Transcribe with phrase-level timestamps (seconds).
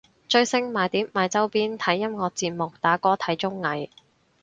[0.27, 3.91] 追星買碟買周邊睇音樂節目打歌睇綜藝